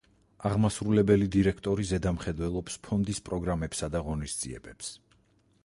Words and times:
აღმასრულებელი 0.49 1.27
დირექტორი 1.35 1.85
ზედამხედველობს 1.89 2.77
ფონდის 2.89 3.21
პროგრამებსა 3.29 3.91
და 3.97 4.05
ღონისძიებებს. 4.09 4.91